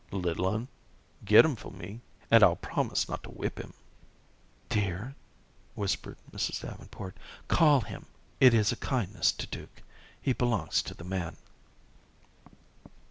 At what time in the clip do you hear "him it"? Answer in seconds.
7.81-8.55